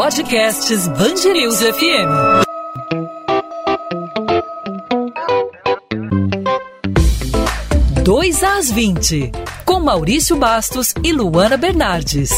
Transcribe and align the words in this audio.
Podcasts 0.00 0.86
Bangerils 0.86 1.60
FM. 1.60 2.08
Dois 8.04 8.44
às 8.44 8.70
20, 8.70 9.32
com 9.64 9.80
Maurício 9.80 10.36
Bastos 10.36 10.94
e 11.02 11.12
Luana 11.12 11.56
Bernardes. 11.56 12.30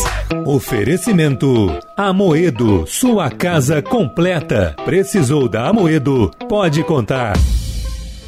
Oferecimento 0.47 1.79
Amoedo, 1.95 2.87
sua 2.87 3.29
casa 3.29 3.83
completa. 3.83 4.75
Precisou 4.87 5.47
da 5.47 5.69
Amoedo? 5.69 6.31
Pode 6.49 6.83
contar. 6.83 7.35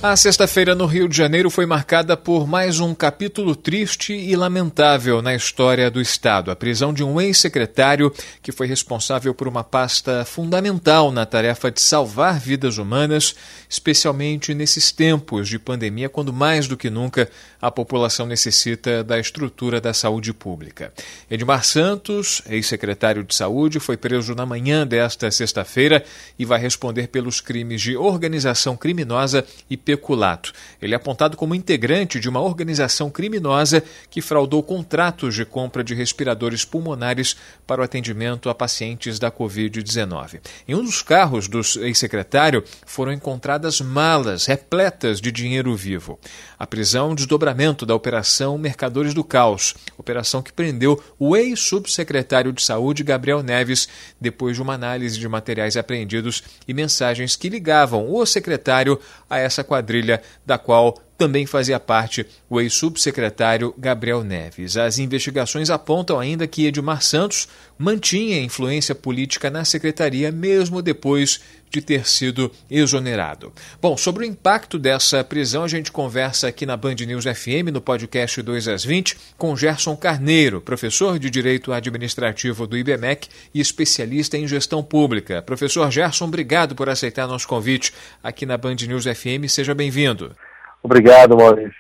A 0.03 0.17
sexta-feira 0.17 0.75
no 0.75 0.85
Rio 0.85 1.09
de 1.09 1.17
Janeiro 1.17 1.49
foi 1.49 1.65
marcada 1.65 2.17
por 2.17 2.45
mais 2.45 2.81
um 2.81 2.93
capítulo 2.93 3.55
triste 3.55 4.13
e 4.13 4.35
lamentável 4.35 5.23
na 5.23 5.33
história 5.33 5.89
do 5.89 6.01
Estado: 6.01 6.51
a 6.51 6.57
prisão 6.57 6.93
de 6.93 7.05
um 7.05 7.21
ex-secretário 7.21 8.13
que 8.43 8.51
foi 8.51 8.67
responsável 8.67 9.33
por 9.33 9.47
uma 9.47 9.63
pasta 9.63 10.25
fundamental 10.25 11.13
na 11.13 11.25
tarefa 11.25 11.71
de 11.71 11.81
salvar 11.81 12.41
vidas 12.41 12.79
humanas, 12.79 13.37
especialmente 13.71 14.53
nesses 14.55 14.91
tempos 14.91 15.49
de 15.49 15.57
pandemia, 15.57 16.09
quando 16.09 16.33
mais 16.33 16.67
do 16.67 16.77
que 16.77 16.91
nunca 16.91 17.31
a 17.61 17.71
população 17.71 18.27
necessita 18.27 19.05
da 19.05 19.21
estrutura 19.21 19.81
da 19.81 19.95
saúde 19.95 20.33
pública. 20.33 20.93
Edmar 21.31 21.63
Santos, 21.63 22.43
ex-secretário 22.49 23.23
de 23.23 23.37
Saúde, 23.37 23.79
foi 23.79 23.97
preso 23.97 24.35
na 24.35 24.45
manhã 24.45 24.85
desta 24.85 25.31
sexta-feira 25.31 26.05
e 26.37 26.45
vai 26.45 26.59
responder 26.59 27.07
pelos 27.07 27.41
crimes 27.41 27.81
de 27.81 27.97
organização 27.97 28.77
criminosa 28.77 29.47
e 29.71 29.77
peculato. 29.93 30.53
Ele 30.81 30.95
é 30.95 30.97
apontado 30.97 31.37
como 31.37 31.55
integrante 31.55 32.19
de 32.19 32.29
uma 32.29 32.41
organização 32.41 33.11
criminosa 33.11 33.83
que 34.11 34.23
fraudou 34.23 34.63
contratos 34.63 35.35
de 35.35 35.45
compra 35.45 35.85
de 35.85 35.95
respiradores 35.95 36.65
pulmonares 36.65 37.37
para 37.67 37.83
o 37.83 37.85
atendimento 37.85 38.49
a 38.49 38.55
pacientes 38.55 39.19
da 39.19 39.31
Covid-19. 39.31 40.41
Em 40.67 40.75
um 40.75 40.83
dos 40.83 41.03
carros 41.03 41.47
do 41.47 41.61
ex-secretário 41.83 42.65
foram 42.87 43.13
encontradas 43.13 43.81
malas 43.81 44.47
repletas 44.47 45.21
de 45.21 45.31
dinheiro 45.31 45.77
vivo. 45.77 46.19
A 46.59 46.67
prisão 46.67 47.15
desdobramento 47.15 47.85
da 47.85 47.95
Operação 47.95 48.57
Mercadores 48.57 49.13
do 49.13 49.23
Caos, 49.23 49.75
operação 49.99 50.43
que 50.43 50.53
prendeu 50.53 51.03
o 51.19 51.37
ex-subsecretário 51.37 52.53
de 52.53 52.63
Saúde 52.63 53.03
Gabriel 53.03 53.43
Neves 53.43 53.89
depois 54.21 54.57
de 54.57 54.63
uma 54.63 54.75
análise 54.75 55.19
de 55.19 55.29
materiais 55.29 55.77
apreendidos 55.77 56.43
e 56.67 56.73
mensagens 56.73 57.37
que 57.37 57.49
ligavam 57.49 58.13
o 58.13 58.25
secretário 58.25 58.99
a 59.29 59.39
essa 59.39 59.65
quadrilha 59.65 59.82
quadrilha 59.83 60.23
da 60.47 60.57
qual 60.57 60.95
também 61.23 61.47
fazia 61.47 61.79
parte 61.79 62.27
o 62.51 62.61
ex-subsecretário 62.61 63.73
Gabriel 63.79 64.25
Neves. 64.25 64.77
As 64.77 64.99
investigações 64.99 65.71
apontam 65.71 66.19
ainda 66.19 66.49
que 66.49 66.67
Edmar 66.67 67.01
Santos 67.01 67.47
mantinha 67.79 68.43
influência 68.43 68.93
política 68.93 69.49
na 69.49 69.65
secretaria 69.65 70.33
mesmo 70.33 70.83
depois 70.83 71.39
de 71.71 71.81
ter 71.81 72.09
sido 72.09 72.51
exonerado. 72.69 73.53
Bom, 73.81 73.97
sobre 73.97 74.25
o 74.25 74.29
impacto 74.29 74.81
dessa 74.81 75.23
prisão, 75.23 75.63
a 75.63 75.69
gente 75.69 75.93
conversa 75.93 76.49
aqui 76.49 76.67
na 76.67 76.77
Band 76.77 76.97
News 77.07 77.25
FM, 77.25 77.71
no 77.73 77.81
podcast 77.81 78.43
2 78.43 78.67
às 78.67 78.85
20, 78.85 79.17
com 79.39 79.57
Gerson 79.57 79.97
Carneiro, 79.97 80.61
professor 80.61 81.21
de 81.21 81.31
Direito 81.31 81.73
Administrativo 81.73 82.67
do 82.67 82.77
IBMEC 82.77 83.29
e 83.55 83.61
especialista 83.61 84.37
em 84.37 84.49
gestão 84.49 84.83
pública. 84.83 85.41
Professor 85.41 85.89
Gerson, 85.89 86.25
obrigado 86.25 86.75
por 86.75 86.89
aceitar 86.89 87.29
nosso 87.29 87.47
convite 87.47 87.93
aqui 88.25 88.45
na 88.45 88.59
Band 88.59 88.75
News 88.89 89.05
FM. 89.05 89.49
Seja 89.49 89.73
bem-vindo. 89.73 90.35
Obrigado, 90.83 91.37
Maurício. 91.37 91.73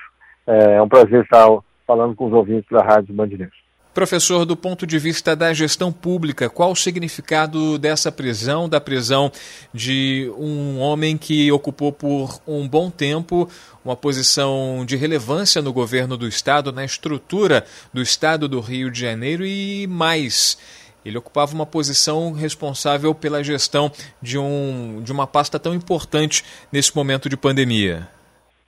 É, 0.46 0.76
é 0.76 0.82
um 0.82 0.88
prazer 0.88 1.22
estar 1.22 1.46
falando 1.86 2.14
com 2.14 2.26
os 2.26 2.32
ouvintes 2.32 2.68
da 2.70 2.82
Rádio 2.82 3.14
Band 3.14 3.26
News. 3.26 3.62
Professor, 3.94 4.46
do 4.46 4.56
ponto 4.56 4.86
de 4.86 4.98
vista 4.98 5.36
da 5.36 5.52
gestão 5.52 5.92
pública, 5.92 6.48
qual 6.48 6.72
o 6.72 6.76
significado 6.76 7.78
dessa 7.78 8.10
prisão, 8.10 8.66
da 8.66 8.80
prisão 8.80 9.30
de 9.72 10.32
um 10.38 10.78
homem 10.80 11.18
que 11.18 11.52
ocupou 11.52 11.92
por 11.92 12.40
um 12.46 12.66
bom 12.66 12.90
tempo 12.90 13.46
uma 13.84 13.94
posição 13.94 14.82
de 14.86 14.96
relevância 14.96 15.60
no 15.60 15.74
governo 15.74 16.16
do 16.16 16.26
Estado, 16.26 16.72
na 16.72 16.86
estrutura 16.86 17.66
do 17.92 18.00
Estado 18.00 18.48
do 18.48 18.60
Rio 18.60 18.90
de 18.90 18.98
Janeiro 18.98 19.44
e 19.44 19.86
mais? 19.86 20.56
Ele 21.04 21.18
ocupava 21.18 21.52
uma 21.52 21.66
posição 21.66 22.32
responsável 22.32 23.14
pela 23.14 23.44
gestão 23.44 23.92
de, 24.22 24.38
um, 24.38 25.02
de 25.04 25.12
uma 25.12 25.26
pasta 25.26 25.58
tão 25.58 25.74
importante 25.74 26.42
nesse 26.72 26.96
momento 26.96 27.28
de 27.28 27.36
pandemia. 27.36 28.08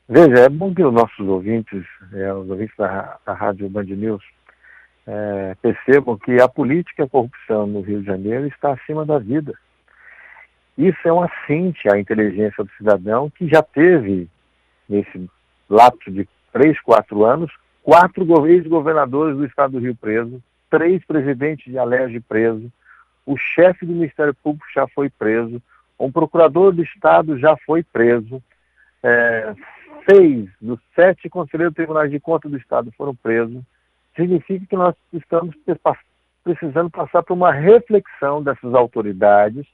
Veja, 0.07 0.41
é 0.41 0.49
bom 0.51 0.75
que 0.75 0.85
os 0.85 0.93
nossos 0.93 1.27
ouvintes, 1.27 1.83
é, 2.13 2.33
os 2.35 2.49
ouvintes 2.51 2.77
da, 2.77 3.19
da 3.25 3.33
Rádio 3.33 3.71
Band 3.71 3.85
News, 3.85 4.23
é, 5.07 5.57
percebam 5.63 6.19
que 6.19 6.41
a 6.41 6.47
política 6.47 7.03
e 7.03 7.05
a 7.07 7.09
corrupção 7.09 7.67
no 7.67 7.81
Rio 7.81 8.01
de 8.01 8.07
Janeiro 8.07 8.47
está 8.47 8.73
acima 8.73 9.07
da 9.07 9.19
vida. 9.19 9.55
Isso 10.77 10.99
é 11.05 11.13
um 11.13 11.23
assinte 11.23 11.89
à 11.89 11.99
inteligência 11.99 12.63
do 12.63 12.71
cidadão 12.77 13.31
que 13.31 13.49
já 13.49 13.63
teve, 13.63 14.29
nesse 14.87 15.31
lapso 15.71 16.11
de 16.11 16.29
três, 16.53 16.79
quatro 16.83 17.25
anos, 17.25 17.51
quatro 17.83 18.47
ex-governadores 18.47 19.37
do 19.39 19.47
estado 19.47 19.73
do 19.73 19.79
Rio 19.79 19.95
preso, 19.95 20.43
três 20.69 21.03
presidentes 21.07 21.65
de 21.65 21.79
Alerj 21.79 22.21
preso, 22.21 22.71
o 23.25 23.39
chefe 23.39 23.87
do 23.87 23.95
Ministério 23.95 24.35
Público 24.35 24.67
já 24.75 24.87
foi 24.89 25.09
preso, 25.09 25.63
um 25.99 26.13
procurador 26.13 26.73
do 26.73 26.83
estado 26.83 27.39
já 27.39 27.57
foi 27.65 27.83
preso, 27.83 28.43
é, 29.03 29.55
seis 30.09 30.49
dos 30.61 30.79
sete 30.95 31.29
conselheiros 31.29 31.73
do 31.73 31.77
Tribunal 31.77 32.09
de 32.09 32.21
Contas 32.21 32.51
do 32.51 32.57
Estado 32.57 32.93
foram 32.97 33.15
presos, 33.15 33.63
significa 34.17 34.67
que 34.67 34.77
nós 34.77 34.95
estamos 35.13 35.55
precisando 36.43 36.91
passar 36.91 37.23
por 37.23 37.35
uma 37.35 37.53
reflexão 37.53 38.43
dessas 38.43 38.75
autoridades 38.75 39.67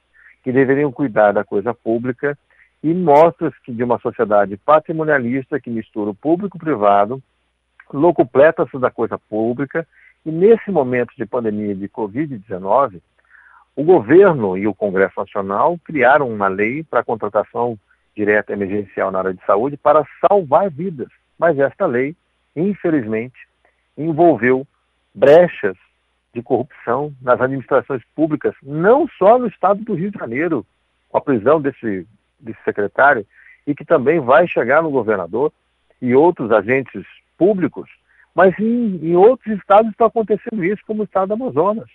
que 0.43 0.51
deveriam 0.51 0.91
cuidar 0.91 1.31
da 1.31 1.43
coisa 1.43 1.73
pública 1.73 2.37
e 2.83 2.93
mostra 2.93 3.51
que 3.63 3.71
de 3.71 3.83
uma 3.83 3.99
sociedade 3.99 4.57
patrimonialista 4.57 5.59
que 5.59 5.69
mistura 5.69 6.09
o 6.09 6.15
público 6.15 6.57
e 6.57 6.59
o 6.59 6.61
privado, 6.61 7.21
locupleta-se 7.93 8.77
da 8.79 8.89
coisa 8.89 9.19
pública, 9.19 9.87
e 10.25 10.31
nesse 10.31 10.71
momento 10.71 11.13
de 11.15 11.25
pandemia 11.25 11.75
de 11.75 11.87
Covid-19, 11.87 13.01
o 13.75 13.83
governo 13.83 14.57
e 14.57 14.67
o 14.67 14.73
Congresso 14.73 15.19
Nacional 15.19 15.79
criaram 15.83 16.29
uma 16.29 16.47
lei 16.47 16.83
para 16.83 17.01
a 17.01 17.03
contratação 17.03 17.77
direta 18.15 18.53
emergencial 18.53 19.11
na 19.11 19.19
área 19.19 19.33
de 19.33 19.45
saúde 19.45 19.77
para 19.77 20.05
salvar 20.27 20.69
vidas. 20.69 21.07
Mas 21.37 21.57
esta 21.57 21.85
lei, 21.85 22.15
infelizmente, 22.55 23.47
envolveu 23.97 24.67
brechas 25.13 25.75
de 26.33 26.41
corrupção 26.41 27.13
nas 27.21 27.41
administrações 27.41 28.01
públicas, 28.15 28.55
não 28.63 29.07
só 29.17 29.37
no 29.37 29.47
estado 29.47 29.83
do 29.83 29.93
Rio 29.93 30.11
de 30.11 30.17
Janeiro, 30.17 30.65
com 31.09 31.17
a 31.17 31.21
prisão 31.21 31.61
desse, 31.61 32.07
desse 32.39 32.61
secretário, 32.63 33.25
e 33.67 33.75
que 33.75 33.85
também 33.85 34.19
vai 34.19 34.47
chegar 34.47 34.81
no 34.81 34.89
governador 34.89 35.51
e 36.01 36.15
outros 36.15 36.51
agentes 36.51 37.05
públicos, 37.37 37.89
mas 38.33 38.57
em, 38.59 38.99
em 39.03 39.15
outros 39.15 39.57
estados 39.57 39.91
está 39.91 40.05
acontecendo 40.05 40.63
isso, 40.63 40.81
como 40.87 41.01
o 41.01 41.05
estado 41.05 41.27
do 41.27 41.33
Amazonas. 41.33 41.89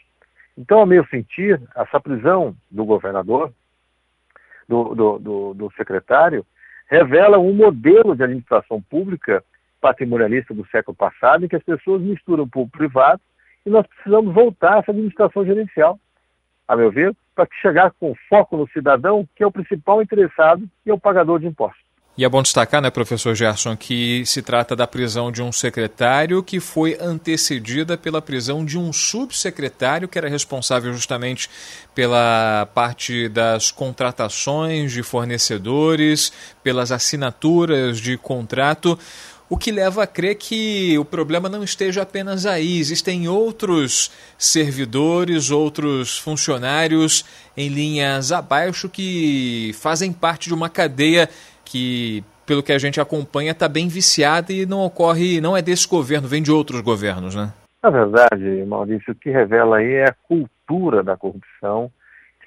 Então, 0.57 0.81
a 0.81 0.87
meu 0.87 1.05
sentir, 1.07 1.61
essa 1.75 2.01
prisão 2.01 2.55
do 2.71 2.85
governador 2.85 3.53
do, 4.69 4.95
do, 4.95 5.19
do, 5.19 5.55
do 5.55 5.73
secretário, 5.77 6.45
revela 6.89 7.39
um 7.39 7.53
modelo 7.53 8.15
de 8.15 8.23
administração 8.23 8.81
pública 8.81 9.43
patrimonialista 9.81 10.55
do 10.55 10.67
século 10.67 10.97
passado, 10.97 11.45
em 11.45 11.49
que 11.49 11.57
as 11.57 11.63
pessoas 11.63 12.03
misturam 12.03 12.49
público 12.49 12.79
privado 12.79 13.21
e 13.65 13.71
nós 13.71 13.87
precisamos 13.87 14.35
voltar 14.35 14.75
a 14.75 14.79
essa 14.79 14.91
administração 14.91 15.45
gerencial, 15.45 15.99
a 16.67 16.77
meu 16.77 16.91
ver, 16.91 17.15
para 17.35 17.49
chegar 17.61 17.93
com 17.93 18.15
foco 18.29 18.57
no 18.57 18.69
cidadão, 18.69 19.29
que 19.37 19.43
é 19.43 19.47
o 19.47 19.53
principal 19.53 20.01
interessado 20.01 20.69
e 20.85 20.91
é 20.91 20.95
o 20.95 20.99
pagador 20.99 21.39
de 21.39 21.47
impostos. 21.47 21.86
E 22.19 22.25
é 22.25 22.29
bom 22.31 22.41
destacar, 22.41 22.81
né, 22.81 22.89
professor 22.89 23.35
Gerson, 23.35 23.77
que 23.77 24.25
se 24.25 24.41
trata 24.41 24.75
da 24.75 24.87
prisão 24.87 25.31
de 25.31 25.43
um 25.43 25.53
secretário 25.53 26.43
que 26.43 26.61
foi 26.61 26.97
antecedida 26.99 27.99
pela 27.99 28.23
prisão 28.23 28.65
de 28.65 28.79
um 28.79 28.91
subsecretário 28.91 30.09
que 30.09 30.17
era 30.17 30.27
responsável 30.27 30.95
justamente 30.95 31.51
pela 31.95 32.67
parte 32.75 33.29
das 33.29 33.71
contratações 33.71 34.93
de 34.93 35.03
fornecedores, 35.03 36.33
pelas 36.65 36.91
assinaturas 36.91 38.01
de 38.01 38.17
contrato. 38.17 38.99
O 39.47 39.59
que 39.59 39.71
leva 39.71 40.03
a 40.03 40.07
crer 40.07 40.37
que 40.37 40.99
o 40.99 41.05
problema 41.05 41.51
não 41.51 41.63
esteja 41.63 42.01
apenas 42.01 42.47
aí, 42.47 42.79
existem 42.79 43.29
outros 43.29 44.11
servidores, 44.39 45.51
outros 45.51 46.17
funcionários 46.17 47.27
em 47.55 47.69
linhas 47.69 48.33
abaixo 48.33 48.89
que 48.89 49.73
fazem 49.79 50.13
parte 50.15 50.49
de 50.49 50.55
uma 50.55 50.71
cadeia 50.71 51.29
que, 51.67 52.25
pelo 52.47 52.63
que 52.63 52.73
a 52.73 52.79
gente 52.79 53.01
acompanha, 53.01 53.51
está 53.51 53.69
bem 53.69 53.89
viciada 53.89 54.53
e 54.53 54.65
não 54.65 54.81
ocorre, 54.81 55.41
não 55.41 55.57
é 55.57 55.61
desse 55.61 55.87
governo, 55.87 56.29
vem 56.29 56.43
de 56.43 56.53
outros 56.53 56.81
governos, 56.81 57.35
né? 57.35 57.53
Na 57.83 57.91
verdade, 57.91 58.65
Maurício, 58.67 59.13
o 59.13 59.17
que 59.17 59.31
revela 59.31 59.79
aí 59.79 59.95
é 59.95 60.09
a 60.09 60.15
cultura 60.27 61.03
da 61.03 61.17
corrupção, 61.17 61.91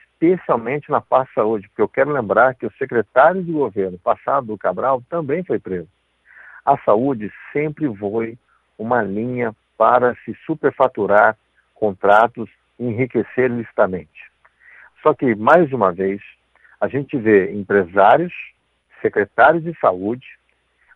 especialmente 0.02 0.90
na 0.90 1.00
parte 1.00 1.34
saúde, 1.34 1.68
porque 1.68 1.82
eu 1.82 1.88
quero 1.88 2.12
lembrar 2.12 2.56
que 2.56 2.66
o 2.66 2.74
secretário 2.78 3.44
de 3.44 3.52
governo 3.52 3.98
passado 4.00 4.48
do 4.48 4.58
Cabral 4.58 5.04
também 5.10 5.44
foi 5.44 5.60
preso. 5.60 5.88
A 6.66 6.78
saúde 6.80 7.32
sempre 7.54 7.94
foi 7.96 8.38
uma 8.78 9.02
linha 9.02 9.56
para 9.78 10.16
se 10.26 10.36
superfaturar 10.46 11.38
contratos 11.74 12.50
e 12.78 12.86
enriquecer 12.86 13.50
licitamente. 13.50 14.30
Só 15.02 15.14
que, 15.14 15.36
mais 15.36 15.72
uma 15.72 15.92
vez, 15.92 16.22
a 16.82 16.88
gente 16.88 17.18
vê 17.18 17.52
empresários, 17.54 18.34
secretários 19.02 19.64
de 19.64 19.78
saúde, 19.80 20.28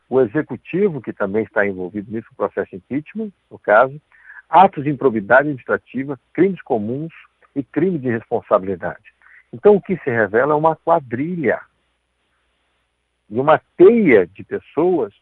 o 0.09 0.21
executivo, 0.21 1.01
que 1.01 1.13
também 1.13 1.43
está 1.43 1.65
envolvido 1.65 2.11
nisso, 2.11 2.27
o 2.31 2.35
processo 2.35 2.69
de 2.71 2.77
impeachment, 2.77 3.31
no 3.49 3.57
caso, 3.57 3.99
atos 4.49 4.83
de 4.83 4.89
improbidade 4.89 5.41
administrativa, 5.41 6.19
crimes 6.33 6.61
comuns 6.61 7.11
e 7.55 7.63
crime 7.63 7.97
de 7.97 8.09
responsabilidade. 8.09 9.13
Então, 9.51 9.75
o 9.75 9.81
que 9.81 9.97
se 9.97 10.09
revela 10.09 10.53
é 10.53 10.55
uma 10.55 10.75
quadrilha 10.75 11.59
e 13.29 13.39
uma 13.39 13.59
teia 13.77 14.27
de 14.27 14.43
pessoas 14.43 15.13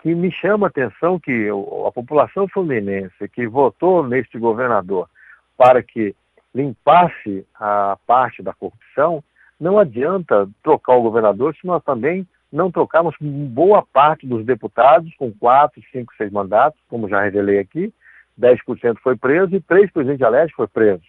que 0.00 0.14
me 0.14 0.30
chama 0.30 0.66
a 0.66 0.68
atenção 0.68 1.18
que 1.18 1.48
a 1.48 1.90
população 1.90 2.46
fluminense 2.48 3.28
que 3.30 3.46
votou 3.46 4.06
neste 4.06 4.38
governador 4.38 5.08
para 5.56 5.82
que 5.82 6.14
limpasse 6.54 7.46
a 7.54 7.96
parte 8.06 8.42
da 8.42 8.52
corrupção, 8.52 9.24
não 9.60 9.78
adianta 9.78 10.48
trocar 10.62 10.96
o 10.96 11.02
governador 11.02 11.54
se 11.54 11.66
nós 11.66 11.82
também 11.84 12.26
não 12.52 12.70
trocarmos 12.70 13.14
boa 13.20 13.82
parte 13.82 14.26
dos 14.26 14.44
deputados 14.44 15.12
com 15.16 15.32
quatro, 15.32 15.82
cinco, 15.90 16.12
seis 16.16 16.30
mandatos, 16.30 16.80
como 16.88 17.08
já 17.08 17.20
revelei 17.20 17.58
aqui, 17.58 17.92
10% 18.40 18.98
foi 19.02 19.16
preso 19.16 19.54
e 19.54 19.60
três 19.60 19.90
presidentes 19.90 20.18
de 20.18 20.24
Aleste 20.24 20.54
foi 20.54 20.68
preso. 20.68 21.02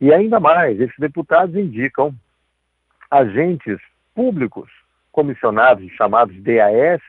E 0.00 0.12
ainda 0.12 0.38
mais, 0.38 0.80
esses 0.80 0.96
deputados 0.98 1.56
indicam 1.56 2.14
agentes 3.10 3.78
públicos 4.14 4.70
comissionados, 5.10 5.90
chamados 5.92 6.36
DAS, 6.42 7.02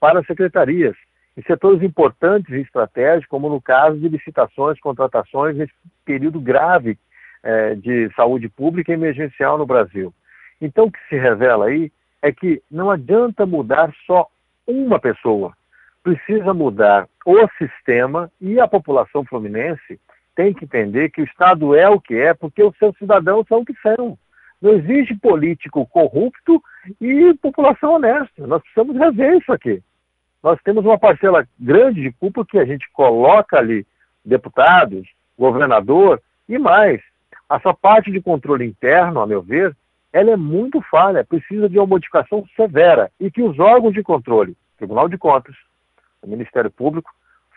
para 0.00 0.24
secretarias, 0.24 0.96
em 1.36 1.42
setores 1.42 1.82
importantes 1.82 2.52
e 2.52 2.60
estratégicos, 2.60 3.28
como 3.28 3.48
no 3.48 3.60
caso 3.60 3.98
de 3.98 4.08
licitações, 4.08 4.80
contratações, 4.80 5.56
nesse 5.56 5.72
período 6.04 6.40
grave 6.40 6.98
eh, 7.42 7.74
de 7.74 8.10
saúde 8.14 8.48
pública 8.48 8.92
emergencial 8.92 9.58
no 9.58 9.66
Brasil. 9.66 10.12
Então, 10.60 10.86
o 10.86 10.92
que 10.92 10.98
se 11.08 11.16
revela 11.16 11.66
aí 11.66 11.90
é 12.20 12.32
que 12.32 12.62
não 12.70 12.90
adianta 12.90 13.44
mudar 13.46 13.92
só 14.06 14.26
uma 14.66 14.98
pessoa, 14.98 15.52
precisa 16.02 16.54
mudar 16.54 17.08
o 17.26 17.48
sistema 17.58 18.30
e 18.40 18.60
a 18.60 18.68
população 18.68 19.24
fluminense 19.24 20.00
tem 20.34 20.54
que 20.54 20.64
entender 20.64 21.10
que 21.10 21.20
o 21.20 21.24
Estado 21.24 21.74
é 21.74 21.88
o 21.88 22.00
que 22.00 22.14
é, 22.14 22.32
porque 22.32 22.62
os 22.62 22.76
seus 22.78 22.96
cidadãos 22.96 23.46
são 23.48 23.60
o 23.60 23.64
que 23.64 23.74
são. 23.82 24.18
Não 24.60 24.72
existe 24.72 25.14
político 25.16 25.86
corrupto 25.86 26.62
e 27.00 27.34
população 27.34 27.94
honesta. 27.94 28.46
Nós 28.46 28.62
precisamos 28.62 28.96
rever 28.96 29.36
isso 29.38 29.52
aqui 29.52 29.82
nós 30.42 30.60
temos 30.62 30.84
uma 30.84 30.98
parcela 30.98 31.46
grande 31.58 32.02
de 32.02 32.10
culpa 32.12 32.44
que 32.44 32.58
a 32.58 32.64
gente 32.64 32.90
coloca 32.92 33.58
ali 33.58 33.86
deputados, 34.24 35.08
governador 35.38 36.20
e 36.48 36.58
mais. 36.58 37.00
Essa 37.52 37.74
parte 37.74 38.10
de 38.10 38.18
controle 38.18 38.64
interno, 38.64 39.20
a 39.20 39.26
meu 39.26 39.42
ver, 39.42 39.76
ela 40.10 40.30
é 40.30 40.36
muito 40.36 40.80
falha, 40.90 41.22
precisa 41.22 41.68
de 41.68 41.78
uma 41.78 41.86
modificação 41.86 42.46
severa 42.56 43.10
e 43.20 43.30
que 43.30 43.42
os 43.42 43.58
órgãos 43.58 43.92
de 43.92 44.02
controle, 44.02 44.56
Tribunal 44.78 45.06
de 45.06 45.18
Contas, 45.18 45.54
o 46.22 46.26
Ministério 46.26 46.70
Público, 46.70 47.10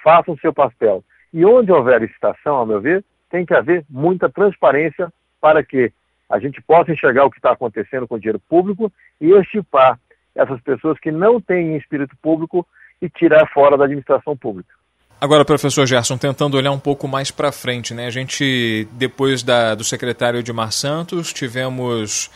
façam 0.03 0.37
seu 0.37 0.53
papel. 0.53 1.01
E 1.33 1.45
onde 1.45 1.71
houver 1.71 2.01
licitação, 2.01 2.59
a 2.59 2.65
meu 2.65 2.81
ver, 2.81 3.05
tem 3.29 3.45
que 3.45 3.53
haver 3.53 3.85
muita 3.89 4.29
transparência 4.29 5.11
para 5.39 5.63
que 5.63 5.93
a 6.29 6.39
gente 6.39 6.61
possa 6.61 6.91
enxergar 6.91 7.23
o 7.23 7.31
que 7.31 7.37
está 7.37 7.51
acontecendo 7.51 8.05
com 8.05 8.15
o 8.15 8.19
dinheiro 8.19 8.39
público 8.49 8.91
e 9.21 9.31
estipar 9.31 9.97
essas 10.33 10.59
pessoas 10.61 10.99
que 10.99 11.11
não 11.11 11.39
têm 11.39 11.77
espírito 11.77 12.17
público 12.21 12.67
e 13.01 13.09
tirar 13.09 13.47
fora 13.47 13.77
da 13.77 13.85
administração 13.85 14.35
pública. 14.35 14.73
Agora, 15.19 15.45
professor 15.45 15.87
Gerson, 15.87 16.17
tentando 16.17 16.57
olhar 16.57 16.71
um 16.71 16.79
pouco 16.79 17.07
mais 17.07 17.31
para 17.31 17.51
frente, 17.51 17.93
né? 17.93 18.05
A 18.05 18.11
gente, 18.11 18.87
depois 18.91 19.41
da, 19.43 19.73
do 19.73 19.83
secretário 19.83 20.39
Edmar 20.39 20.71
Santos, 20.71 21.31
tivemos 21.31 22.29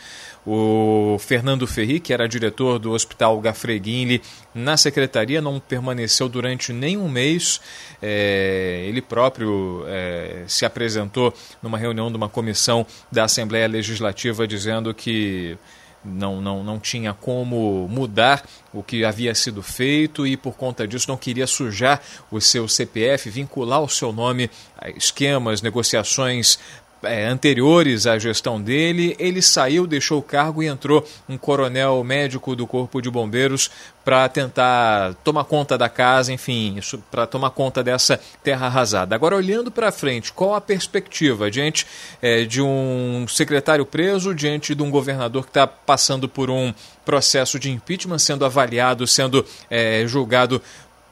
o 0.46 1.18
Fernando 1.20 1.66
Ferri, 1.66 2.00
que 2.00 2.12
era 2.12 2.26
diretor 2.26 2.78
do 2.78 2.92
Hospital 2.92 3.38
Gafreguinli, 3.40 4.22
na 4.54 4.76
secretaria, 4.76 5.40
não 5.40 5.60
permaneceu 5.60 6.28
durante 6.28 6.72
nem 6.72 6.96
um 6.96 7.08
mês. 7.08 7.60
É, 8.00 8.84
ele 8.88 9.02
próprio 9.02 9.84
é, 9.86 10.44
se 10.46 10.64
apresentou 10.64 11.34
numa 11.62 11.76
reunião 11.76 12.10
de 12.10 12.16
uma 12.16 12.28
comissão 12.28 12.86
da 13.12 13.24
Assembleia 13.24 13.68
Legislativa 13.68 14.48
dizendo 14.48 14.94
que 14.94 15.58
não, 16.04 16.40
não, 16.40 16.62
não 16.64 16.78
tinha 16.78 17.12
como 17.12 17.86
mudar 17.88 18.44
o 18.72 18.82
que 18.82 19.04
havia 19.04 19.34
sido 19.34 19.62
feito 19.62 20.26
e 20.26 20.36
por 20.36 20.54
conta 20.56 20.86
disso 20.86 21.08
não 21.08 21.16
queria 21.16 21.46
sujar 21.46 22.00
o 22.30 22.40
seu 22.40 22.66
CPF, 22.66 23.28
vincular 23.30 23.82
o 23.82 23.88
seu 23.88 24.12
nome 24.12 24.50
a 24.78 24.90
esquemas, 24.90 25.62
negociações 25.62 26.58
é, 27.02 27.26
anteriores 27.26 28.06
à 28.06 28.18
gestão 28.18 28.60
dele, 28.60 29.16
ele 29.18 29.40
saiu, 29.40 29.86
deixou 29.86 30.18
o 30.18 30.22
cargo 30.22 30.62
e 30.62 30.66
entrou 30.66 31.06
um 31.28 31.38
coronel 31.38 32.02
médico 32.04 32.54
do 32.54 32.66
Corpo 32.66 33.00
de 33.00 33.10
Bombeiros 33.10 33.70
para 34.04 34.28
tentar 34.28 35.14
tomar 35.22 35.44
conta 35.44 35.76
da 35.76 35.88
casa, 35.88 36.32
enfim, 36.32 36.78
para 37.10 37.26
tomar 37.26 37.50
conta 37.50 37.82
dessa 37.82 38.18
terra 38.42 38.66
arrasada. 38.66 39.14
Agora, 39.14 39.36
olhando 39.36 39.70
para 39.70 39.92
frente, 39.92 40.32
qual 40.32 40.54
a 40.54 40.60
perspectiva 40.60 41.50
diante 41.50 41.86
é, 42.20 42.44
de 42.44 42.62
um 42.62 43.26
secretário 43.28 43.84
preso, 43.84 44.34
diante 44.34 44.74
de 44.74 44.82
um 44.82 44.90
governador 44.90 45.44
que 45.44 45.50
está 45.50 45.66
passando 45.66 46.28
por 46.28 46.50
um 46.50 46.72
processo 47.04 47.58
de 47.58 47.70
impeachment, 47.70 48.18
sendo 48.18 48.44
avaliado, 48.44 49.06
sendo 49.06 49.44
é, 49.70 50.04
julgado 50.06 50.60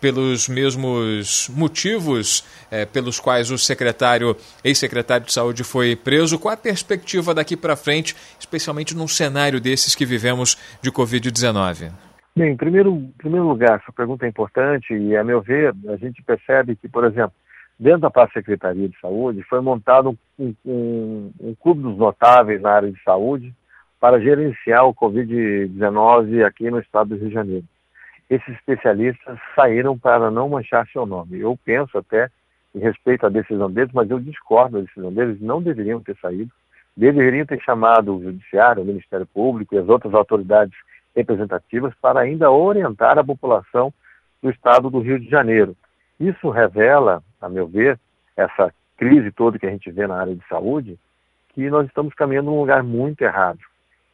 pelos 0.00 0.48
mesmos 0.48 1.50
motivos 1.54 2.44
é, 2.70 2.84
pelos 2.84 3.18
quais 3.20 3.50
o 3.50 3.58
secretário, 3.58 4.36
ex-secretário 4.64 5.26
de 5.26 5.32
saúde 5.32 5.64
foi 5.64 5.96
preso. 5.96 6.38
Qual 6.38 6.52
a 6.52 6.56
perspectiva 6.56 7.34
daqui 7.34 7.56
para 7.56 7.76
frente, 7.76 8.14
especialmente 8.38 8.96
num 8.96 9.08
cenário 9.08 9.60
desses 9.60 9.94
que 9.94 10.04
vivemos 10.04 10.56
de 10.82 10.90
Covid-19? 10.90 11.90
Bem, 12.36 12.52
em 12.52 12.56
primeiro, 12.56 13.10
primeiro 13.18 13.48
lugar, 13.48 13.80
essa 13.82 13.92
pergunta 13.92 14.24
é 14.24 14.28
importante 14.28 14.94
e, 14.94 15.16
a 15.16 15.24
meu 15.24 15.40
ver, 15.40 15.74
a 15.88 15.96
gente 15.96 16.22
percebe 16.22 16.76
que, 16.76 16.88
por 16.88 17.04
exemplo, 17.04 17.32
dentro 17.78 18.00
da 18.00 18.10
própria 18.10 18.40
Secretaria 18.40 18.88
de 18.88 18.98
Saúde 19.00 19.42
foi 19.48 19.60
montado 19.60 20.16
um, 20.38 20.54
um, 20.64 21.32
um 21.40 21.54
clube 21.60 21.82
dos 21.82 21.96
notáveis 21.96 22.60
na 22.60 22.70
área 22.70 22.92
de 22.92 23.02
saúde 23.02 23.52
para 24.00 24.20
gerenciar 24.20 24.86
o 24.86 24.94
Covid-19 24.94 26.44
aqui 26.44 26.70
no 26.70 26.78
estado 26.78 27.08
do 27.08 27.16
Rio 27.16 27.28
de 27.28 27.34
Janeiro 27.34 27.64
esses 28.28 28.48
especialistas 28.54 29.38
saíram 29.54 29.98
para 29.98 30.30
não 30.30 30.48
manchar 30.48 30.86
seu 30.88 31.06
nome. 31.06 31.40
Eu 31.40 31.58
penso 31.64 31.96
até 31.96 32.30
em 32.74 32.78
respeito 32.78 33.24
à 33.24 33.28
decisão 33.28 33.70
deles, 33.70 33.92
mas 33.92 34.10
eu 34.10 34.20
discordo 34.20 34.76
da 34.76 34.84
decisão 34.84 35.12
deles, 35.12 35.40
não 35.40 35.62
deveriam 35.62 36.00
ter 36.00 36.16
saído, 36.18 36.50
deveriam 36.96 37.46
ter 37.46 37.60
chamado 37.62 38.14
o 38.14 38.22
Judiciário, 38.22 38.82
o 38.82 38.86
Ministério 38.86 39.26
Público 39.26 39.74
e 39.74 39.78
as 39.78 39.88
outras 39.88 40.12
autoridades 40.12 40.76
representativas 41.16 41.94
para 42.00 42.20
ainda 42.20 42.50
orientar 42.50 43.18
a 43.18 43.24
população 43.24 43.92
do 44.42 44.50
estado 44.50 44.90
do 44.90 45.00
Rio 45.00 45.18
de 45.18 45.28
Janeiro. 45.28 45.76
Isso 46.20 46.50
revela, 46.50 47.22
a 47.40 47.48
meu 47.48 47.66
ver, 47.66 47.98
essa 48.36 48.72
crise 48.96 49.30
toda 49.30 49.58
que 49.58 49.66
a 49.66 49.70
gente 49.70 49.90
vê 49.90 50.06
na 50.06 50.20
área 50.20 50.34
de 50.34 50.46
saúde, 50.48 50.98
que 51.54 51.70
nós 51.70 51.86
estamos 51.86 52.12
caminhando 52.14 52.50
num 52.50 52.60
lugar 52.60 52.82
muito 52.82 53.22
errado. 53.22 53.58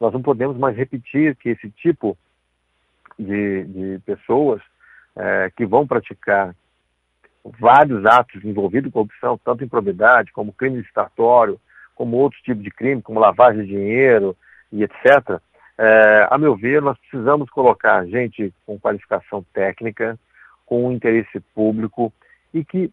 Nós 0.00 0.12
não 0.12 0.22
podemos 0.22 0.56
mais 0.56 0.76
repetir 0.76 1.34
que 1.36 1.50
esse 1.50 1.70
tipo 1.70 2.16
de, 3.18 3.64
de 3.64 3.98
pessoas 4.00 4.60
é, 5.16 5.50
que 5.56 5.64
vão 5.64 5.86
praticar 5.86 6.54
vários 7.44 8.04
atos 8.06 8.44
envolvidos 8.44 8.88
em 8.88 8.92
corrupção, 8.92 9.38
tanto 9.44 9.64
em 9.64 9.68
probidade 9.68 10.32
como 10.32 10.52
crime 10.52 10.78
licitatório, 10.78 11.60
como 11.94 12.16
outros 12.16 12.42
tipos 12.42 12.62
de 12.62 12.70
crime, 12.70 13.02
como 13.02 13.20
lavagem 13.20 13.62
de 13.62 13.68
dinheiro 13.68 14.36
e 14.72 14.82
etc., 14.82 15.40
é, 15.76 16.28
a 16.30 16.38
meu 16.38 16.54
ver, 16.54 16.80
nós 16.80 16.96
precisamos 16.98 17.50
colocar 17.50 18.06
gente 18.06 18.54
com 18.64 18.78
qualificação 18.78 19.44
técnica, 19.52 20.16
com 20.64 20.92
interesse 20.92 21.40
público 21.52 22.12
e 22.52 22.64
que, 22.64 22.92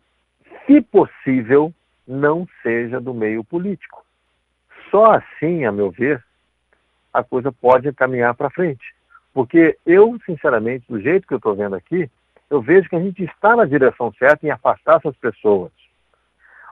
se 0.66 0.82
possível, 0.82 1.72
não 2.08 2.48
seja 2.63 3.00
do 3.00 3.13
meio 3.13 3.44
político. 3.44 4.04
Só 4.90 5.13
assim, 5.13 5.63
a 5.63 5.72
meu 5.72 5.92
ver, 5.92 6.24
a 7.13 7.24
coisa 7.24 7.51
pode 7.51 7.92
caminhar 7.94 8.34
para 8.34 8.50
frente. 8.50 8.84
Porque 9.33 9.77
eu, 9.85 10.17
sinceramente, 10.25 10.85
do 10.89 11.00
jeito 11.00 11.27
que 11.27 11.33
eu 11.33 11.38
estou 11.38 11.55
vendo 11.55 11.75
aqui, 11.75 12.09
eu 12.50 12.61
vejo 12.61 12.89
que 12.89 12.95
a 12.95 13.00
gente 13.00 13.23
está 13.23 13.55
na 13.55 13.65
direção 13.65 14.13
certa 14.19 14.45
em 14.45 14.50
afastar 14.50 14.97
essas 14.97 15.15
pessoas. 15.15 15.71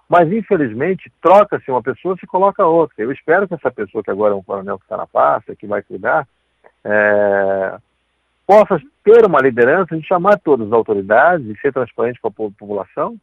Mas, 0.09 0.31
infelizmente, 0.31 1.11
troca-se 1.21 1.69
uma 1.69 1.83
pessoa 1.83 2.17
se 2.17 2.27
coloca 2.27 2.65
outra. 2.65 2.95
Eu 2.97 3.11
espero 3.11 3.47
que 3.47 3.53
essa 3.53 3.71
pessoa, 3.71 4.03
que 4.03 4.09
agora 4.11 4.33
é 4.33 4.37
um 4.37 4.43
coronel 4.43 4.77
que 4.77 4.85
está 4.85 4.97
na 4.97 5.07
pasta, 5.07 5.55
que 5.55 5.67
vai 5.67 5.83
cuidar, 5.83 6.27
é, 6.83 7.77
possa 8.45 8.81
ter 9.03 9.25
uma 9.25 9.39
liderança 9.39 9.95
de 9.95 10.05
chamar 10.05 10.39
todas 10.39 10.67
as 10.67 10.73
autoridades 10.73 11.45
e 11.45 11.59
ser 11.61 11.71
transparente 11.71 12.19
com 12.19 12.27
a 12.27 12.31
população, 12.31 13.15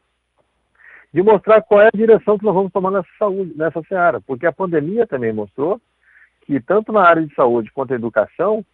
de 1.12 1.22
mostrar 1.22 1.60
qual 1.62 1.80
é 1.80 1.88
a 1.88 1.96
direção 1.96 2.38
que 2.38 2.44
nós 2.44 2.54
vamos 2.54 2.72
tomar 2.72 2.92
nessa 2.92 3.08
saúde, 3.18 3.52
nessa 3.56 3.82
seara. 3.82 4.20
Porque 4.20 4.46
a 4.46 4.52
pandemia 4.52 5.06
também 5.06 5.32
mostrou 5.32 5.80
que, 6.42 6.60
tanto 6.60 6.92
na 6.92 7.02
área 7.02 7.26
de 7.26 7.34
saúde 7.34 7.72
quanto 7.72 7.90
na 7.90 7.96
educação, 7.96 8.64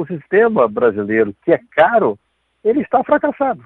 o 0.00 0.06
sistema 0.06 0.68
brasileiro, 0.68 1.34
que 1.44 1.52
é 1.52 1.60
caro, 1.74 2.18
ele 2.64 2.80
está 2.80 3.02
fracassado. 3.02 3.62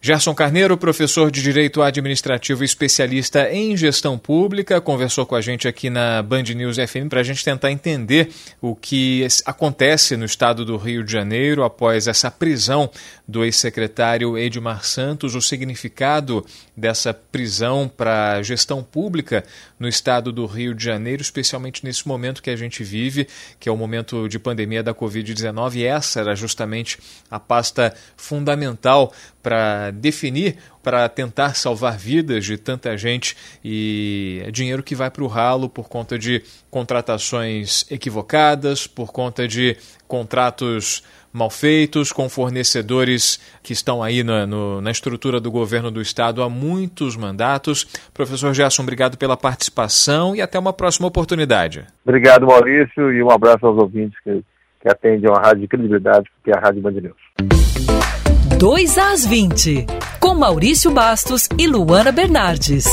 Gerson 0.00 0.34
Carneiro, 0.34 0.76
professor 0.76 1.30
de 1.30 1.42
Direito 1.42 1.82
Administrativo 1.82 2.62
e 2.62 2.64
especialista 2.64 3.50
em 3.50 3.76
gestão 3.76 4.16
pública, 4.16 4.80
conversou 4.80 5.26
com 5.26 5.34
a 5.34 5.40
gente 5.40 5.66
aqui 5.66 5.90
na 5.90 6.22
Band 6.22 6.44
News 6.54 6.76
FM 6.76 7.08
para 7.08 7.20
a 7.20 7.24
gente 7.24 7.44
tentar 7.44 7.72
entender 7.72 8.28
o 8.60 8.76
que 8.76 9.26
acontece 9.44 10.16
no 10.16 10.24
estado 10.24 10.64
do 10.64 10.76
Rio 10.76 11.02
de 11.02 11.10
Janeiro 11.10 11.64
após 11.64 12.06
essa 12.06 12.30
prisão 12.30 12.90
do 13.26 13.44
ex-secretário 13.44 14.38
Edmar 14.38 14.84
Santos, 14.84 15.34
o 15.34 15.40
significado 15.40 16.44
dessa 16.76 17.14
prisão 17.14 17.88
para 17.88 18.42
gestão 18.42 18.82
pública 18.82 19.44
no 19.78 19.88
estado 19.88 20.30
do 20.30 20.44
Rio 20.44 20.74
de 20.74 20.84
Janeiro, 20.84 21.22
especialmente 21.22 21.84
nesse 21.84 22.06
momento 22.06 22.42
que 22.42 22.50
a 22.50 22.56
gente 22.56 22.84
vive, 22.84 23.26
que 23.58 23.68
é 23.68 23.72
o 23.72 23.76
momento 23.76 24.28
de 24.28 24.38
pandemia 24.38 24.82
da 24.82 24.94
Covid-19. 24.94 25.82
Essa 25.84 26.20
era 26.20 26.34
justamente 26.34 26.98
a 27.30 27.40
pasta 27.40 27.94
fundamental 28.16 29.12
para 29.42 29.90
definir, 29.92 30.56
para 30.82 31.08
tentar 31.08 31.54
salvar 31.54 31.96
vidas 31.96 32.44
de 32.44 32.58
tanta 32.58 32.96
gente 32.96 33.36
e 33.64 34.42
é 34.44 34.50
dinheiro 34.50 34.82
que 34.82 34.94
vai 34.94 35.10
para 35.10 35.22
o 35.22 35.28
ralo 35.28 35.68
por 35.68 35.88
conta 35.88 36.18
de 36.18 36.42
contratações 36.70 37.86
equivocadas, 37.90 38.86
por 38.86 39.12
conta 39.12 39.46
de 39.48 39.76
contratos 40.06 41.02
mal 41.36 41.50
feitos, 41.50 42.12
com 42.12 42.28
fornecedores 42.28 43.40
que 43.62 43.72
estão 43.72 44.02
aí 44.02 44.24
na, 44.24 44.46
no, 44.46 44.80
na 44.80 44.90
estrutura 44.90 45.38
do 45.38 45.50
governo 45.50 45.90
do 45.90 46.00
estado 46.00 46.42
há 46.42 46.48
muitos 46.48 47.16
mandatos. 47.16 47.84
Professor 48.12 48.54
Gerson, 48.54 48.82
obrigado 48.82 49.18
pela 49.18 49.36
participação 49.36 50.34
e 50.34 50.40
até 50.40 50.58
uma 50.58 50.72
próxima 50.72 51.06
oportunidade. 51.06 51.84
Obrigado, 52.04 52.46
Maurício, 52.46 53.12
e 53.12 53.22
um 53.22 53.30
abraço 53.30 53.66
aos 53.66 53.78
ouvintes 53.78 54.18
que, 54.24 54.42
que 54.80 54.88
atendem 54.88 55.30
a 55.30 55.38
rádio 55.38 55.60
de 55.60 55.68
credibilidade, 55.68 56.26
que 56.42 56.50
é 56.50 56.56
a 56.56 56.60
Rádio 56.60 56.80
Band 56.80 56.92
News. 56.92 57.16
2 58.58 58.98
às 58.98 59.26
20, 59.26 59.86
com 60.18 60.34
Maurício 60.34 60.90
Bastos 60.90 61.48
e 61.58 61.66
Luana 61.66 62.10
Bernardes. 62.10 62.86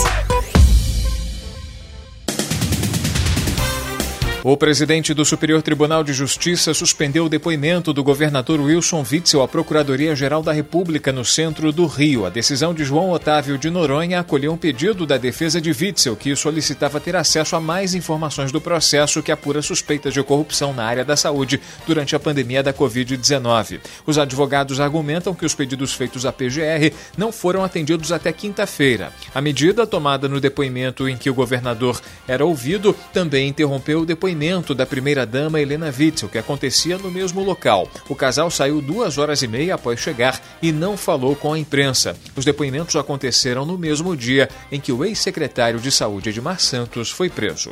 O 4.46 4.58
presidente 4.58 5.14
do 5.14 5.24
Superior 5.24 5.62
Tribunal 5.62 6.04
de 6.04 6.12
Justiça 6.12 6.74
suspendeu 6.74 7.24
o 7.24 7.30
depoimento 7.30 7.94
do 7.94 8.04
governador 8.04 8.60
Wilson 8.60 9.02
Witzel 9.10 9.42
à 9.42 9.48
Procuradoria-Geral 9.48 10.44
da 10.44 10.52
República 10.52 11.14
no 11.14 11.24
centro 11.24 11.72
do 11.72 11.86
Rio. 11.86 12.26
A 12.26 12.30
decisão 12.30 12.74
de 12.74 12.84
João 12.84 13.12
Otávio 13.12 13.58
de 13.58 13.70
Noronha 13.70 14.20
acolheu 14.20 14.52
um 14.52 14.58
pedido 14.58 15.06
da 15.06 15.16
defesa 15.16 15.62
de 15.62 15.72
Witzel, 15.72 16.18
que 16.18 16.36
solicitava 16.36 17.00
ter 17.00 17.16
acesso 17.16 17.56
a 17.56 17.62
mais 17.62 17.96
informações 17.96 18.52
do 18.52 18.60
processo 18.60 19.24
que 19.24 19.32
apura 19.32 19.62
suspeitas 19.62 20.14
de 20.14 20.22
corrupção 20.22 20.74
na 20.74 20.84
área 20.84 21.06
da 21.06 21.16
saúde 21.16 21.62
durante 21.88 22.14
a 22.14 22.20
pandemia 22.20 22.62
da 22.62 22.74
Covid-19. 22.74 23.80
Os 24.06 24.18
advogados 24.18 24.82
argumentam 24.82 25.34
que 25.34 25.46
os 25.46 25.56
pedidos 25.56 25.94
feitos 25.94 26.26
à 26.26 26.34
PGR 26.34 26.94
não 27.18 27.32
foram 27.32 27.64
atendidos 27.64 28.12
até 28.12 28.34
quinta-feira. 28.34 29.14
A 29.34 29.40
medida, 29.40 29.88
tomada 29.88 30.28
no 30.28 30.42
depoimento 30.42 31.08
em 31.08 31.16
que 31.16 31.30
o 31.30 31.34
governador 31.34 32.02
era 32.28 32.44
ouvido, 32.44 32.94
também 33.14 33.48
interrompeu 33.48 34.02
o 34.02 34.06
depoimento 34.06 34.33
depoimento 34.34 34.74
da 34.74 34.86
primeira-dama 34.86 35.62
Helena 35.62 35.94
Witzel, 35.96 36.28
que 36.28 36.40
acontecia 36.40 36.98
no 36.98 37.12
mesmo 37.12 37.44
local. 37.44 37.88
O 38.10 38.16
casal 38.16 38.50
saiu 38.50 38.82
duas 38.82 39.20
horas 39.20 39.44
e 39.44 39.48
meia 39.48 39.76
após 39.76 40.00
chegar 40.00 40.42
e 40.62 40.72
não 40.72 40.98
falou 40.98 41.36
com 41.36 41.54
a 41.54 41.60
imprensa. 41.60 42.18
Os 42.36 42.44
depoimentos 42.44 42.96
aconteceram 42.96 43.64
no 43.64 43.78
mesmo 43.78 44.18
dia 44.18 44.50
em 44.72 44.80
que 44.80 44.92
o 44.92 45.06
ex-secretário 45.06 45.80
de 45.80 45.92
Saúde 45.92 46.30
Edmar 46.30 46.60
Santos 46.60 47.12
foi 47.12 47.30
preso. 47.30 47.70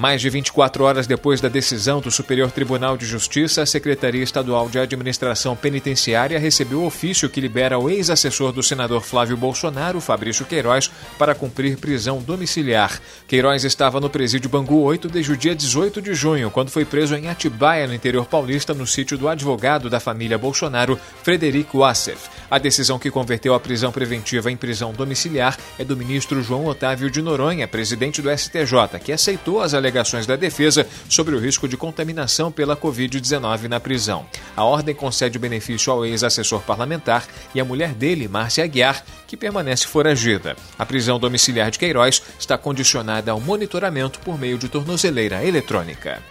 Mais 0.00 0.22
de 0.22 0.30
24 0.30 0.82
horas 0.82 1.06
depois 1.06 1.42
da 1.42 1.48
decisão 1.50 2.00
do 2.00 2.10
Superior 2.10 2.50
Tribunal 2.50 2.96
de 2.96 3.04
Justiça, 3.04 3.60
a 3.60 3.66
Secretaria 3.66 4.22
Estadual 4.22 4.66
de 4.66 4.78
Administração 4.78 5.54
Penitenciária 5.54 6.38
recebeu 6.38 6.80
o 6.80 6.86
ofício 6.86 7.28
que 7.28 7.38
libera 7.38 7.78
o 7.78 7.90
ex-assessor 7.90 8.50
do 8.50 8.62
senador 8.62 9.02
Flávio 9.02 9.36
Bolsonaro, 9.36 10.00
Fabrício 10.00 10.46
Queiroz, 10.46 10.90
para 11.18 11.34
cumprir 11.34 11.76
prisão 11.76 12.22
domiciliar. 12.22 12.98
Queiroz 13.28 13.62
estava 13.62 14.00
no 14.00 14.08
presídio 14.08 14.48
Bangu 14.48 14.80
8 14.80 15.06
desde 15.06 15.32
o 15.32 15.36
dia 15.36 15.54
18 15.54 16.00
de 16.00 16.14
junho, 16.14 16.50
quando 16.50 16.70
foi 16.70 16.86
preso 16.86 17.14
em 17.14 17.28
Atibaia, 17.28 17.86
no 17.86 17.92
interior 17.92 18.24
paulista, 18.24 18.72
no 18.72 18.86
sítio 18.86 19.18
do 19.18 19.28
advogado 19.28 19.90
da 19.90 20.00
família 20.00 20.38
Bolsonaro, 20.38 20.98
Frederico 21.22 21.84
Assef. 21.84 22.30
A 22.50 22.56
decisão 22.56 22.98
que 22.98 23.10
converteu 23.10 23.52
a 23.52 23.60
prisão 23.60 23.92
preventiva 23.92 24.50
em 24.50 24.56
prisão 24.56 24.94
domiciliar 24.94 25.58
é 25.78 25.84
do 25.84 25.94
ministro 25.94 26.42
João 26.42 26.64
Otávio 26.64 27.10
de 27.10 27.20
Noronha, 27.20 27.68
presidente 27.68 28.22
do 28.22 28.34
STJ, 28.34 28.98
que 29.04 29.12
aceitou 29.12 29.60
as 29.60 29.74
alegações 29.74 29.89
alegações 29.90 30.24
da 30.24 30.36
defesa 30.36 30.86
sobre 31.08 31.34
o 31.34 31.38
risco 31.38 31.66
de 31.68 31.76
contaminação 31.76 32.50
pela 32.52 32.76
Covid-19 32.76 33.68
na 33.68 33.80
prisão. 33.80 34.24
A 34.56 34.64
ordem 34.64 34.94
concede 34.94 35.36
o 35.36 35.40
benefício 35.40 35.92
ao 35.92 36.06
ex-assessor 36.06 36.62
parlamentar 36.62 37.26
e 37.54 37.60
à 37.60 37.64
mulher 37.64 37.92
dele, 37.92 38.28
Márcia 38.28 38.64
Aguiar, 38.64 39.04
que 39.26 39.36
permanece 39.36 39.86
foragida. 39.86 40.56
A 40.78 40.86
prisão 40.86 41.18
domiciliar 41.18 41.70
de 41.70 41.78
Queiroz 41.78 42.22
está 42.38 42.56
condicionada 42.56 43.32
ao 43.32 43.40
monitoramento 43.40 44.20
por 44.20 44.38
meio 44.38 44.56
de 44.56 44.68
tornozeleira 44.68 45.44
eletrônica. 45.44 46.22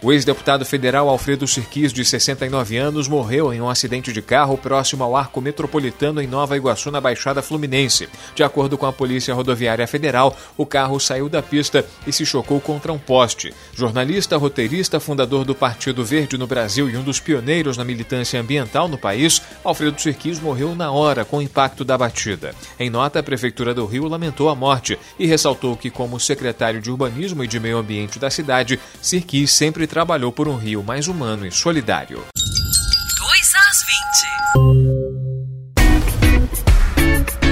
O 0.00 0.12
ex-deputado 0.12 0.64
federal 0.64 1.08
Alfredo 1.08 1.44
Sirquis, 1.44 1.92
de 1.92 2.04
69 2.04 2.76
anos, 2.76 3.08
morreu 3.08 3.52
em 3.52 3.60
um 3.60 3.68
acidente 3.68 4.12
de 4.12 4.22
carro 4.22 4.56
próximo 4.56 5.02
ao 5.02 5.16
arco 5.16 5.40
metropolitano 5.40 6.22
em 6.22 6.26
Nova 6.26 6.56
Iguaçu, 6.56 6.88
na 6.92 7.00
Baixada 7.00 7.42
Fluminense. 7.42 8.08
De 8.32 8.44
acordo 8.44 8.78
com 8.78 8.86
a 8.86 8.92
Polícia 8.92 9.34
Rodoviária 9.34 9.88
Federal, 9.88 10.36
o 10.56 10.64
carro 10.64 11.00
saiu 11.00 11.28
da 11.28 11.42
pista 11.42 11.84
e 12.06 12.12
se 12.12 12.24
chocou 12.24 12.60
contra 12.60 12.92
um 12.92 12.98
poste. 12.98 13.52
Jornalista, 13.74 14.36
roteirista, 14.36 15.00
fundador 15.00 15.44
do 15.44 15.52
Partido 15.52 16.04
Verde 16.04 16.38
no 16.38 16.46
Brasil 16.46 16.88
e 16.88 16.96
um 16.96 17.02
dos 17.02 17.18
pioneiros 17.18 17.76
na 17.76 17.84
militância 17.84 18.40
ambiental 18.40 18.86
no 18.86 18.98
país, 18.98 19.42
Alfredo 19.64 20.00
Sirquis 20.00 20.38
morreu 20.38 20.76
na 20.76 20.92
hora 20.92 21.24
com 21.24 21.38
o 21.38 21.42
impacto 21.42 21.84
da 21.84 21.98
batida. 21.98 22.54
Em 22.78 22.88
nota, 22.88 23.18
a 23.18 23.22
Prefeitura 23.22 23.74
do 23.74 23.84
Rio 23.84 24.06
lamentou 24.06 24.48
a 24.48 24.54
morte 24.54 24.96
e 25.18 25.26
ressaltou 25.26 25.76
que, 25.76 25.90
como 25.90 26.20
secretário 26.20 26.80
de 26.80 26.88
Urbanismo 26.88 27.42
e 27.42 27.48
de 27.48 27.58
Meio 27.58 27.78
Ambiente 27.78 28.20
da 28.20 28.30
cidade, 28.30 28.78
Sirquis 29.02 29.50
sempre 29.50 29.87
trabalhou 29.88 30.30
por 30.30 30.46
um 30.46 30.56
Rio 30.56 30.84
mais 30.84 31.08
humano 31.08 31.44
e 31.46 31.50
solidário. 31.50 32.22
2 32.36 33.54
às 33.54 34.76
20. 34.84 34.87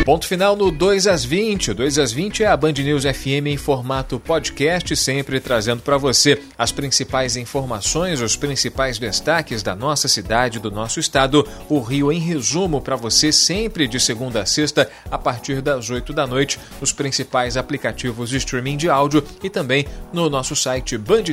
Ponto 0.06 0.25
final 0.25 0.54
no 0.54 0.70
2 0.70 1.08
às 1.08 1.25
20. 1.25 1.72
O 1.72 1.75
2 1.75 1.98
às 1.98 2.12
20 2.12 2.44
é 2.44 2.46
a 2.46 2.56
Band 2.56 2.75
News 2.75 3.02
FM 3.02 3.48
em 3.48 3.56
formato 3.56 4.20
podcast, 4.20 4.94
sempre 4.94 5.40
trazendo 5.40 5.82
para 5.82 5.98
você 5.98 6.40
as 6.56 6.70
principais 6.70 7.36
informações, 7.36 8.20
os 8.20 8.36
principais 8.36 9.00
destaques 9.00 9.64
da 9.64 9.75
nossa 9.75 10.06
cidade, 10.06 10.60
do 10.60 10.70
nosso 10.70 11.00
estado. 11.00 11.44
O 11.68 11.80
Rio 11.80 12.12
em 12.12 12.20
resumo 12.20 12.80
para 12.80 12.94
você, 12.94 13.32
sempre 13.32 13.88
de 13.88 13.98
segunda 13.98 14.42
a 14.42 14.46
sexta, 14.46 14.88
a 15.10 15.18
partir 15.18 15.60
das 15.60 15.90
8 15.90 16.12
da 16.12 16.25
noite, 16.25 16.60
nos 16.80 16.92
principais 16.92 17.56
aplicativos 17.56 18.30
de 18.30 18.36
streaming 18.36 18.76
de 18.76 18.88
áudio 18.88 19.25
e 19.42 19.50
também 19.50 19.88
no 20.12 20.30
nosso 20.30 20.54
site 20.54 20.96
Band 20.96 21.25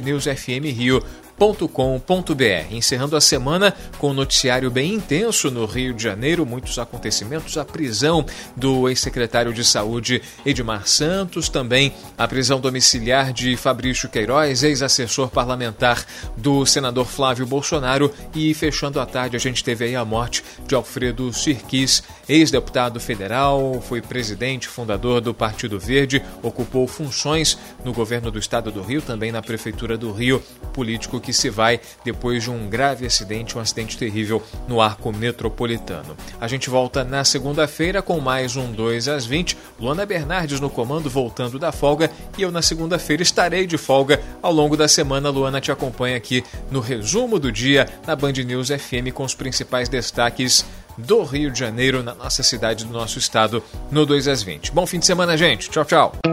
Com.br 1.38 2.72
Encerrando 2.72 3.18
a 3.18 3.22
semana 3.22 3.75
com 3.98 4.12
um 4.12 4.13
noticiário 4.13 4.72
bem 4.72 4.94
intenso 4.94 5.52
no 5.52 5.66
Rio 5.66 5.94
de 5.94 6.02
Janeiro, 6.04 6.46
muitos 6.46 6.80
acontecimentos, 6.80 7.58
a 7.58 7.66
prisão 7.66 8.25
do 8.56 8.88
ex-secretário 8.88 9.54
de 9.54 9.63
Saúde 9.63 10.22
Edmar 10.46 10.88
Santos, 10.88 11.50
também 11.50 11.94
a 12.18 12.28
prisão 12.28 12.62
domiciliar 12.62 13.34
de 13.34 13.58
Fabrício 13.58 14.08
Queiroz, 14.08 14.63
ex-assessor 14.63 15.30
parlamentar 15.30 16.06
do 16.38 16.66
senador 16.66 17.08
Flávio 17.08 17.46
Bolsonaro. 17.46 18.13
E 18.34 18.54
fechando 18.54 19.00
a 19.00 19.06
tarde 19.06 19.36
a 19.36 19.40
gente 19.40 19.63
teve 19.63 19.86
aí 19.86 19.96
a 19.96 20.06
morte 20.06 20.44
de 20.66 20.75
Alfredo 20.75 21.34
Sirquis, 21.34 22.04
ex-deputado 22.30 23.00
federal, 23.00 23.82
foi 23.82 24.02
presidente, 24.02 24.68
fundador 24.68 25.20
do 25.20 25.34
Partido 25.34 25.80
Verde, 25.80 26.24
ocupou 26.42 26.88
funções 26.88 27.58
no 27.84 27.92
governo 27.92 28.32
do 28.32 28.40
estado 28.40 28.72
do 28.72 28.82
Rio, 28.82 29.02
também 29.02 29.32
na 29.32 29.42
prefeitura 29.42 29.98
do 29.98 30.12
Rio, 30.12 30.42
político 30.74 31.20
que 31.24 31.34
se 31.34 31.50
vai 31.50 31.80
depois 32.03 32.44
de 32.44 32.51
um 32.51 32.70
grave 32.70 33.06
acidente, 33.06 33.58
um 33.58 33.62
acidente 33.62 33.98
terrível 33.98 34.44
no 34.68 34.80
arco 34.82 35.12
metropolitano. 35.12 36.15
A 36.39 36.48
gente 36.48 36.70
volta 36.70 37.03
na 37.03 37.24
segunda-feira 37.24 38.01
com 38.01 38.20
mais 38.20 38.56
um 38.56 38.72
2 38.72 39.08
às 39.08 39.25
20. 39.25 39.58
Luana 39.80 40.06
Bernardes 40.06 40.60
no 40.60 40.70
comando 40.70 41.10
voltando 41.10 41.58
da 41.58 41.72
folga 41.72 42.12
e 42.38 42.42
eu 42.42 42.51
na 42.51 42.62
segunda-feira 42.62 43.24
estarei 43.24 43.65
de 43.65 43.77
folga. 43.77 44.22
Ao 44.42 44.51
longo 44.51 44.77
da 44.77 44.88
semana, 44.88 45.30
Luana 45.30 45.62
te 45.62 45.72
acompanha 45.72 46.18
aqui 46.18 46.44
no 46.70 46.80
resumo 46.80 47.39
do 47.39 47.51
dia 47.51 47.89
na 48.06 48.15
Band 48.15 48.34
News 48.34 48.68
FM 48.70 49.13
com 49.13 49.24
os 49.24 49.34
principais 49.34 49.88
destaques 49.88 50.65
do 50.98 51.24
Rio 51.24 51.50
de 51.50 51.60
Janeiro, 51.60 52.03
na 52.03 52.13
nossa 52.13 52.44
cidade, 52.44 52.86
do 52.86 52.94
nosso 52.94 53.18
estado, 53.18 53.63
no 53.89 54.06
2 54.06 54.27
às 54.27 54.44
20. 54.44 54.72
Bom 54.72 54.86
fim 54.86 55.00
de 55.00 55.06
semana, 55.06 55.36
gente. 55.38 55.70
Tchau, 55.70 55.86
tchau. 55.86 56.33